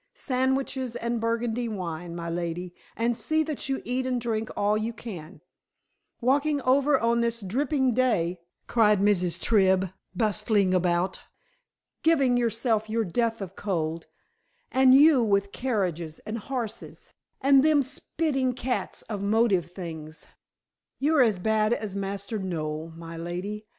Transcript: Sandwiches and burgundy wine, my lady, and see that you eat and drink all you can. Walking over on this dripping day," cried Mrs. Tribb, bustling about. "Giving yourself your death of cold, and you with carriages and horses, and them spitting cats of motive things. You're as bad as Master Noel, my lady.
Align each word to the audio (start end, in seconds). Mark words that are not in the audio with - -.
Sandwiches 0.15 0.95
and 0.95 1.21
burgundy 1.21 1.67
wine, 1.69 2.15
my 2.15 2.27
lady, 2.27 2.73
and 2.95 3.15
see 3.15 3.43
that 3.43 3.69
you 3.69 3.83
eat 3.85 4.07
and 4.07 4.19
drink 4.19 4.49
all 4.57 4.75
you 4.75 4.93
can. 4.93 5.41
Walking 6.21 6.59
over 6.63 6.99
on 6.99 7.21
this 7.21 7.39
dripping 7.39 7.93
day," 7.93 8.39
cried 8.65 8.99
Mrs. 8.99 9.39
Tribb, 9.39 9.91
bustling 10.15 10.73
about. 10.73 11.21
"Giving 12.01 12.35
yourself 12.35 12.89
your 12.89 13.03
death 13.05 13.41
of 13.41 13.55
cold, 13.55 14.07
and 14.71 14.95
you 14.95 15.21
with 15.21 15.51
carriages 15.51 16.17
and 16.25 16.39
horses, 16.39 17.13
and 17.39 17.61
them 17.63 17.83
spitting 17.83 18.53
cats 18.53 19.03
of 19.03 19.21
motive 19.21 19.71
things. 19.71 20.25
You're 20.97 21.21
as 21.21 21.37
bad 21.37 21.73
as 21.73 21.95
Master 21.95 22.39
Noel, 22.39 22.91
my 22.95 23.17
lady. 23.17 23.67